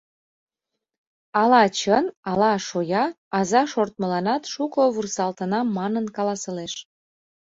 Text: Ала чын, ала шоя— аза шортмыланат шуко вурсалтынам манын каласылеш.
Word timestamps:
Ала 1.41 1.63
чын, 1.77 2.05
ала 2.31 2.51
шоя— 2.67 3.03
аза 3.39 3.61
шортмыланат 3.71 4.43
шуко 4.53 4.81
вурсалтынам 4.93 5.67
манын 5.77 6.05
каласылеш. 6.15 6.73